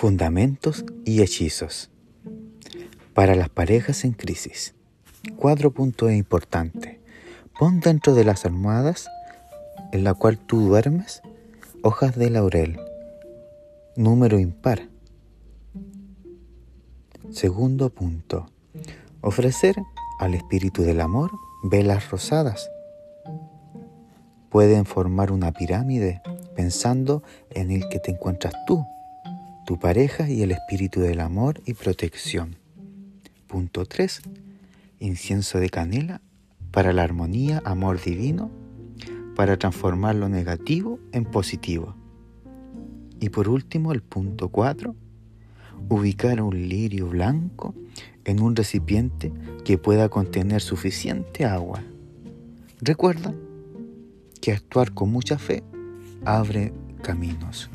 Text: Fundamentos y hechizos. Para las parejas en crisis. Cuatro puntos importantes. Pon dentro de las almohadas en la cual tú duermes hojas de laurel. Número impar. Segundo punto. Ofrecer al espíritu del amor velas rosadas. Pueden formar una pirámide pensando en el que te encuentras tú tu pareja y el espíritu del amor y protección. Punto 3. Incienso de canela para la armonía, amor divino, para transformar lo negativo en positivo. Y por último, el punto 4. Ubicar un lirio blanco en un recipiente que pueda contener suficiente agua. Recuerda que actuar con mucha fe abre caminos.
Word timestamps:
Fundamentos 0.00 0.86
y 1.04 1.20
hechizos. 1.20 1.90
Para 3.12 3.34
las 3.34 3.50
parejas 3.50 4.02
en 4.06 4.12
crisis. 4.12 4.74
Cuatro 5.36 5.72
puntos 5.72 6.10
importantes. 6.10 6.96
Pon 7.58 7.80
dentro 7.80 8.14
de 8.14 8.24
las 8.24 8.46
almohadas 8.46 9.10
en 9.92 10.04
la 10.04 10.14
cual 10.14 10.38
tú 10.38 10.60
duermes 10.62 11.20
hojas 11.82 12.16
de 12.16 12.30
laurel. 12.30 12.80
Número 13.94 14.38
impar. 14.38 14.88
Segundo 17.30 17.90
punto. 17.90 18.46
Ofrecer 19.20 19.76
al 20.18 20.32
espíritu 20.32 20.80
del 20.80 21.02
amor 21.02 21.30
velas 21.62 22.08
rosadas. 22.08 22.70
Pueden 24.48 24.86
formar 24.86 25.30
una 25.30 25.52
pirámide 25.52 26.22
pensando 26.56 27.22
en 27.50 27.70
el 27.70 27.86
que 27.90 27.98
te 27.98 28.12
encuentras 28.12 28.54
tú 28.66 28.82
tu 29.66 29.78
pareja 29.78 30.28
y 30.28 30.42
el 30.42 30.50
espíritu 30.50 31.00
del 31.00 31.20
amor 31.20 31.60
y 31.66 31.74
protección. 31.74 32.56
Punto 33.46 33.84
3. 33.84 34.22
Incienso 35.00 35.58
de 35.58 35.70
canela 35.70 36.20
para 36.70 36.92
la 36.92 37.02
armonía, 37.02 37.62
amor 37.64 38.00
divino, 38.02 38.50
para 39.36 39.56
transformar 39.56 40.14
lo 40.14 40.28
negativo 40.28 40.98
en 41.12 41.24
positivo. 41.24 41.94
Y 43.20 43.30
por 43.30 43.48
último, 43.48 43.92
el 43.92 44.02
punto 44.02 44.48
4. 44.48 44.94
Ubicar 45.88 46.40
un 46.42 46.68
lirio 46.68 47.08
blanco 47.08 47.74
en 48.24 48.40
un 48.40 48.56
recipiente 48.56 49.32
que 49.64 49.78
pueda 49.78 50.08
contener 50.08 50.62
suficiente 50.62 51.44
agua. 51.44 51.82
Recuerda 52.80 53.34
que 54.40 54.52
actuar 54.52 54.92
con 54.92 55.10
mucha 55.10 55.38
fe 55.38 55.62
abre 56.24 56.72
caminos. 57.02 57.70